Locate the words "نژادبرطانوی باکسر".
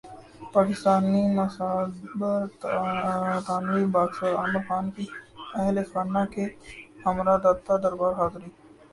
1.37-4.31